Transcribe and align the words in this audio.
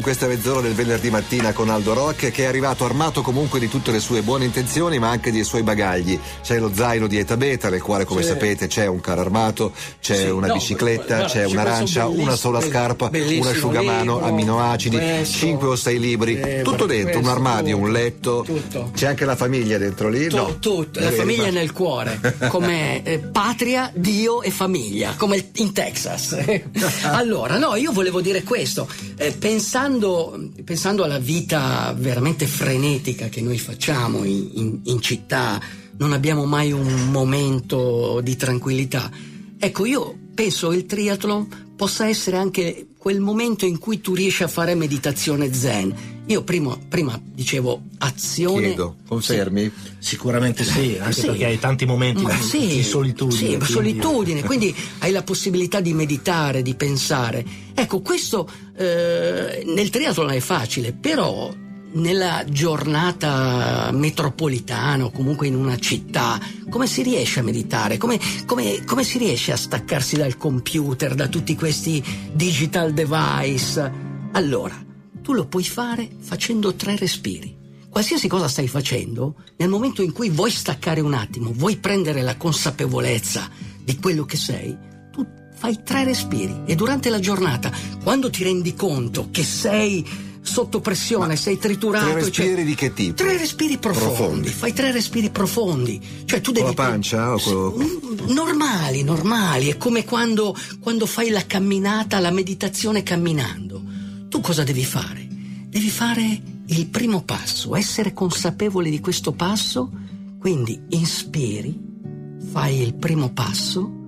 questa 0.00 0.28
mezz'ora 0.28 0.60
del 0.60 0.74
venerdì 0.74 1.10
mattina 1.10 1.52
con 1.52 1.68
Aldo 1.70 1.92
Rock 1.92 2.30
che 2.30 2.44
è 2.44 2.46
arrivato 2.46 2.84
armato 2.84 3.20
comunque 3.20 3.58
di 3.58 3.68
tutte 3.68 3.90
le 3.90 3.98
sue 3.98 4.22
buone 4.22 4.44
intenzioni 4.44 5.00
ma 5.00 5.08
anche 5.08 5.32
dei 5.32 5.42
suoi 5.42 5.64
bagagli. 5.64 6.16
C'è 6.40 6.60
lo 6.60 6.70
zaino 6.72 7.08
di 7.08 7.18
Eta 7.18 7.36
Beta 7.36 7.68
nel 7.68 7.82
quale 7.82 8.04
come 8.04 8.22
sì. 8.22 8.28
sapete 8.28 8.68
c'è 8.68 8.86
un 8.86 9.00
carro 9.00 9.22
armato, 9.22 9.72
c'è 10.00 10.14
sì, 10.14 10.28
una 10.28 10.46
no, 10.46 10.52
bicicletta, 10.54 11.16
guarda, 11.16 11.26
c'è 11.26 11.44
un'arancia, 11.46 12.06
una 12.06 12.36
sola 12.36 12.60
scarpa, 12.60 13.10
un 13.12 13.46
asciugamano, 13.46 14.14
libro, 14.14 14.24
amminoacidi, 14.24 14.96
questo, 14.96 15.38
5 15.38 15.66
o 15.66 15.74
6 15.74 15.98
libri, 15.98 16.40
eh, 16.40 16.62
tutto 16.62 16.86
dentro, 16.86 17.14
questo, 17.14 17.30
un 17.30 17.36
armadio, 17.36 17.76
un 17.76 17.90
letto. 17.90 18.44
Tutto. 18.46 18.92
C'è 18.94 19.08
anche 19.08 19.24
la 19.24 19.34
famiglia 19.34 19.78
dentro 19.78 20.08
lì? 20.08 20.28
Tu, 20.28 20.36
no. 20.36 20.58
Tutto, 20.60 21.00
la 21.00 21.10
famiglia 21.10 21.46
è 21.46 21.50
nel 21.50 21.72
cuore, 21.72 22.20
come 22.48 23.02
eh, 23.02 23.18
patria, 23.18 23.90
Dio 23.92 24.42
e 24.42 24.52
famiglia, 24.52 25.14
come 25.16 25.50
in 25.56 25.72
Texas. 25.72 26.38
allora, 27.02 27.58
no, 27.58 27.74
io 27.74 27.90
volevo 27.90 28.20
dire 28.20 28.44
questo, 28.44 28.88
eh, 29.16 29.36
pensando 29.88 30.50
pensando 30.64 31.02
alla 31.02 31.18
vita 31.18 31.94
veramente 31.96 32.46
frenetica 32.46 33.28
che 33.28 33.40
noi 33.40 33.58
facciamo 33.58 34.22
in, 34.24 34.50
in, 34.54 34.80
in 34.84 35.00
città, 35.00 35.58
non 35.96 36.12
abbiamo 36.12 36.44
mai 36.44 36.72
un 36.72 37.10
momento 37.10 38.20
di 38.22 38.36
tranquillità. 38.36 39.10
Ecco, 39.58 39.86
io 39.86 40.16
penso 40.34 40.72
il 40.72 40.84
triathlon 40.84 41.67
possa 41.78 42.08
essere 42.08 42.36
anche 42.36 42.88
quel 42.98 43.20
momento 43.20 43.64
in 43.64 43.78
cui 43.78 44.00
tu 44.00 44.12
riesci 44.12 44.42
a 44.42 44.48
fare 44.48 44.74
meditazione 44.74 45.54
zen. 45.54 45.94
Io 46.26 46.42
prima, 46.42 46.76
prima 46.76 47.18
dicevo 47.22 47.82
azione. 47.98 48.66
Chiedo, 48.66 48.96
confermi? 49.06 49.62
Sì. 49.62 49.92
Sicuramente 50.00 50.64
sì, 50.64 50.98
anche 50.98 51.12
sì. 51.12 51.26
perché 51.26 51.44
hai 51.44 51.58
tanti 51.60 51.86
momenti 51.86 52.24
di, 52.24 52.32
sì, 52.32 52.66
di 52.66 52.82
solitudine. 52.82 53.38
Sì, 53.38 53.46
quindi... 53.46 53.64
solitudine, 53.64 54.42
quindi 54.44 54.74
hai 54.98 55.12
la 55.12 55.22
possibilità 55.22 55.80
di 55.80 55.92
meditare, 55.92 56.62
di 56.62 56.74
pensare. 56.74 57.46
Ecco, 57.72 58.00
questo 58.00 58.50
eh, 58.76 59.62
nel 59.64 59.88
triathlon 59.88 60.32
è 60.32 60.40
facile, 60.40 60.92
però 60.92 61.54
nella 61.92 62.44
giornata 62.48 63.90
metropolitana 63.92 65.04
o 65.04 65.10
comunque 65.10 65.46
in 65.46 65.54
una 65.54 65.78
città, 65.78 66.38
come 66.68 66.86
si 66.86 67.02
riesce 67.02 67.40
a 67.40 67.42
meditare? 67.42 67.96
Come, 67.96 68.18
come, 68.46 68.84
come, 68.84 69.04
si 69.04 69.18
riesce 69.18 69.52
a 69.52 69.56
staccarsi 69.56 70.16
dal 70.16 70.36
computer, 70.36 71.14
da 71.14 71.28
tutti 71.28 71.54
questi 71.54 72.02
digital 72.32 72.92
device? 72.92 73.92
Allora, 74.32 74.76
tu 75.22 75.32
lo 75.32 75.46
puoi 75.46 75.64
fare 75.64 76.08
facendo 76.20 76.74
tre 76.74 76.96
respiri. 76.96 77.56
Qualsiasi 77.88 78.28
cosa 78.28 78.48
stai 78.48 78.68
facendo, 78.68 79.36
nel 79.56 79.68
momento 79.68 80.02
in 80.02 80.12
cui 80.12 80.28
vuoi 80.28 80.50
staccare 80.50 81.00
un 81.00 81.14
attimo, 81.14 81.52
vuoi 81.52 81.76
prendere 81.78 82.22
la 82.22 82.36
consapevolezza 82.36 83.48
di 83.82 83.98
quello 83.98 84.24
che 84.24 84.36
sei, 84.36 84.76
fai 85.58 85.82
tre 85.82 86.04
respiri 86.04 86.62
e 86.66 86.76
durante 86.76 87.10
la 87.10 87.18
giornata, 87.18 87.72
quando 88.04 88.30
ti 88.30 88.44
rendi 88.44 88.74
conto 88.74 89.28
che 89.32 89.42
sei 89.42 90.06
sotto 90.48 90.80
pressione, 90.80 91.28
Ma 91.28 91.36
sei 91.36 91.58
triturato. 91.58 92.06
Tre 92.06 92.14
respiri 92.14 92.54
cioè, 92.54 92.64
di 92.64 92.74
che 92.74 92.92
tipo? 92.92 93.14
Tre 93.14 93.36
respiri 93.36 93.78
profondi. 93.78 94.14
profondi. 94.14 94.48
Fai 94.48 94.72
tre 94.72 94.92
respiri 94.92 95.30
profondi. 95.30 96.00
Cioè 96.24 96.40
tu 96.40 96.52
devi. 96.52 96.74
Con 96.74 96.74
la 96.76 96.90
pancia? 96.90 97.34
O 97.34 97.38
con... 97.38 97.84
Mm, 97.84 98.32
normali, 98.32 99.02
normali. 99.02 99.68
È 99.68 99.76
come 99.76 100.04
quando, 100.04 100.56
quando 100.80 101.06
fai 101.06 101.30
la 101.30 101.44
camminata, 101.46 102.18
la 102.18 102.30
meditazione 102.30 103.02
camminando. 103.02 103.82
Tu 104.28 104.40
cosa 104.40 104.64
devi 104.64 104.84
fare? 104.84 105.26
Devi 105.68 105.90
fare 105.90 106.42
il 106.66 106.86
primo 106.86 107.22
passo, 107.22 107.76
essere 107.76 108.12
consapevole 108.12 108.90
di 108.90 109.00
questo 109.00 109.32
passo. 109.32 109.90
Quindi 110.38 110.80
inspiri, 110.90 111.78
fai 112.50 112.80
il 112.80 112.94
primo 112.94 113.30
passo 113.30 113.98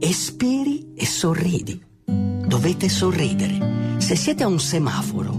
espiri 0.00 0.92
e 0.94 1.06
sorridi. 1.06 1.80
Dovete 2.04 2.88
sorridere. 2.88 3.98
Se 3.98 4.16
siete 4.16 4.42
a 4.42 4.48
un 4.48 4.58
semaforo, 4.58 5.29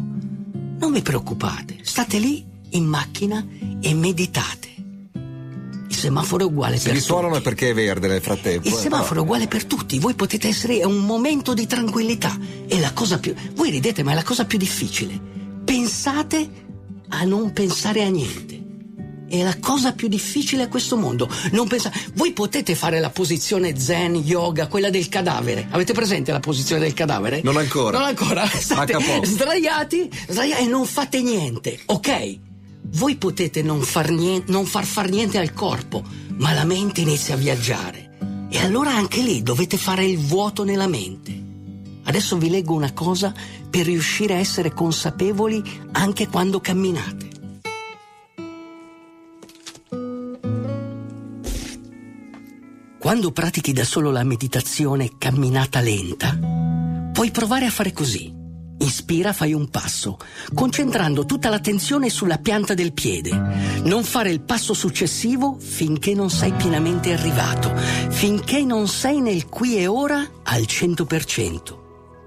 non 0.82 0.92
vi 0.92 1.04
preoccupate, 1.04 1.78
state 1.84 2.18
lì 2.18 2.44
in 2.72 2.86
macchina 2.86 3.46
e 3.80 3.94
meditate. 3.94 4.70
Il 5.88 5.96
semaforo 5.96 6.44
è 6.44 6.48
uguale 6.48 6.78
Se 6.78 6.86
per 6.86 6.94
tutti. 6.94 7.04
Se 7.04 7.14
risuonano 7.14 7.42
perché 7.42 7.70
è 7.70 7.74
verde 7.76 8.08
nel 8.08 8.22
frattempo. 8.22 8.68
Il 8.68 8.74
eh, 8.74 8.78
semaforo 8.78 9.20
è 9.20 9.24
uguale 9.24 9.48
per 9.48 9.66
tutti. 9.66 10.00
Voi 10.00 10.16
potete 10.16 10.48
essere 10.48 10.80
è 10.80 10.84
un 10.84 11.06
momento 11.06 11.54
di 11.54 11.68
tranquillità. 11.68 12.36
È 12.68 12.80
la 12.80 12.94
cosa 12.94 13.20
più. 13.20 13.36
Voi 13.54 13.70
ridete, 13.70 14.02
ma 14.02 14.14
è 14.14 14.16
la 14.16 14.24
cosa 14.24 14.46
più 14.46 14.58
difficile. 14.58 15.20
Pensate 15.64 16.50
a 17.10 17.24
non 17.26 17.54
pensare 17.54 18.04
a 18.04 18.10
niente 18.10 18.51
è 19.32 19.44
la 19.44 19.58
cosa 19.60 19.94
più 19.94 20.10
difficile 20.10 20.64
a 20.64 20.68
questo 20.68 20.98
mondo. 20.98 21.30
Non 21.52 21.68
pensa... 21.68 21.92
Voi 22.16 22.34
potete 22.34 22.76
fare 22.76 23.00
la 23.00 23.10
posizione 23.10 23.80
zen, 23.80 24.16
yoga, 24.16 24.68
quella 24.68 24.90
del 24.90 25.08
cadavere. 25.08 25.68
Avete 25.72 25.94
presente 25.94 26.32
la 26.34 26.42
posizione 26.42 26.82
del 26.82 26.94
cadavere? 26.94 27.42
Non 27.44 27.56
ancora. 27.56 27.98
Non 27.98 28.08
ancora. 28.08 28.46
State 28.46 28.98
sdraiati, 29.24 30.10
sdraiati 30.28 30.64
e 30.64 30.68
non 30.68 30.86
fate 30.86 31.22
niente. 31.22 31.80
Ok? 31.86 32.40
Voi 32.94 33.16
potete 33.16 33.62
non 33.62 33.82
far, 33.82 34.10
niente, 34.12 34.52
non 34.52 34.66
far 34.66 34.84
far 34.84 35.10
niente 35.10 35.38
al 35.38 35.54
corpo, 35.54 36.04
ma 36.36 36.52
la 36.52 36.66
mente 36.66 37.00
inizia 37.00 37.36
a 37.36 37.38
viaggiare. 37.38 38.10
E 38.50 38.58
allora 38.60 38.94
anche 38.94 39.22
lì 39.22 39.42
dovete 39.42 39.78
fare 39.78 40.06
il 40.06 40.18
vuoto 40.18 40.66
nella 40.66 40.88
mente. 40.88 41.40
Adesso 42.04 42.38
vi 42.38 42.50
leggo 42.50 42.74
una 42.74 42.92
cosa 42.92 43.34
per 43.70 43.86
riuscire 43.86 44.34
a 44.34 44.40
essere 44.40 44.74
consapevoli 44.74 45.64
anche 45.94 46.28
quando 46.28 46.60
camminate. 46.60 47.31
Quando 53.12 53.34
pratichi 53.34 53.74
da 53.74 53.84
solo 53.84 54.10
la 54.10 54.24
meditazione 54.24 55.18
camminata 55.18 55.82
lenta, 55.82 56.34
puoi 57.12 57.30
provare 57.30 57.66
a 57.66 57.70
fare 57.70 57.92
così. 57.92 58.34
Ispira, 58.80 59.34
fai 59.34 59.52
un 59.52 59.68
passo, 59.68 60.18
concentrando 60.54 61.26
tutta 61.26 61.50
l'attenzione 61.50 62.10
sulla 62.10 62.38
pianta 62.38 62.74
del 62.74 62.94
piede. 62.94 63.32
Non 63.84 64.06
fare 64.06 64.30
il 64.30 64.40
passo 64.40 64.74
successivo 64.74 65.58
finché 65.60 66.14
non 66.14 66.30
sei 66.30 66.54
pienamente 66.54 67.12
arrivato, 67.12 67.76
finché 68.12 68.64
non 68.64 68.88
sei 68.88 69.20
nel 69.20 69.46
qui 69.50 69.76
e 69.76 69.88
ora 69.88 70.26
al 70.44 70.62
100%. 70.62 71.80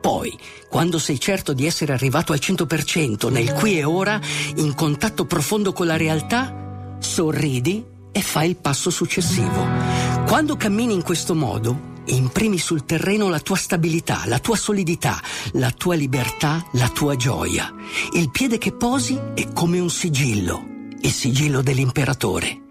Poi, 0.02 0.38
quando 0.68 0.98
sei 0.98 1.18
certo 1.18 1.54
di 1.54 1.64
essere 1.64 1.94
arrivato 1.94 2.34
al 2.34 2.40
100% 2.42 3.32
nel 3.32 3.54
qui 3.54 3.78
e 3.78 3.84
ora, 3.84 4.20
in 4.56 4.74
contatto 4.74 5.24
profondo 5.24 5.72
con 5.72 5.86
la 5.86 5.96
realtà, 5.96 6.98
sorridi 6.98 7.82
e 8.12 8.20
fai 8.20 8.50
il 8.50 8.56
passo 8.56 8.90
successivo. 8.90 9.94
Quando 10.34 10.56
cammini 10.56 10.94
in 10.94 11.04
questo 11.04 11.36
modo, 11.36 11.92
imprimi 12.06 12.58
sul 12.58 12.84
terreno 12.84 13.28
la 13.28 13.38
tua 13.38 13.54
stabilità, 13.54 14.22
la 14.26 14.40
tua 14.40 14.56
solidità, 14.56 15.22
la 15.52 15.70
tua 15.70 15.94
libertà, 15.94 16.60
la 16.72 16.88
tua 16.88 17.14
gioia. 17.14 17.72
Il 18.14 18.32
piede 18.32 18.58
che 18.58 18.72
posi 18.72 19.16
è 19.32 19.52
come 19.52 19.78
un 19.78 19.90
sigillo, 19.90 20.88
il 21.02 21.12
sigillo 21.12 21.62
dell'imperatore. 21.62 22.62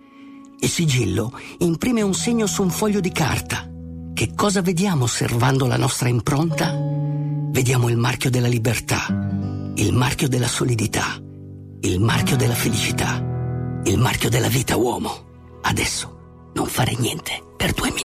Il 0.60 0.68
sigillo 0.68 1.40
imprime 1.60 2.02
un 2.02 2.14
segno 2.14 2.48
su 2.48 2.64
un 2.64 2.70
foglio 2.70 3.00
di 3.00 3.14
carta. 3.14 3.66
Che 4.14 4.34
cosa 4.36 4.62
vediamo 4.62 5.06
osservando 5.06 5.66
la 5.66 5.78
nostra 5.78 6.10
impronta? 6.10 6.78
Vediamo 6.78 7.88
il 7.88 7.96
marchio 7.96 8.30
della 8.30 8.50
libertà, 8.50 9.06
il 9.76 9.94
marchio 9.94 10.28
della 10.28 10.50
solidità, 10.50 11.18
il 11.80 12.02
marchio 12.02 12.36
della 12.36 12.56
felicità, 12.56 13.24
il 13.86 13.98
marchio 14.00 14.28
della 14.28 14.50
vita 14.50 14.76
uomo. 14.76 15.60
Adesso 15.62 16.52
non 16.56 16.68
fare 16.68 16.94
niente 17.00 17.52
perduemi 17.64 18.02